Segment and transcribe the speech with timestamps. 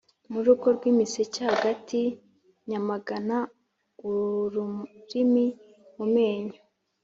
[0.31, 1.99] Mu rugo rw'imiseke hagati
[2.69, 5.45] nyamagana-Ururimi
[5.95, 6.59] mu menyo.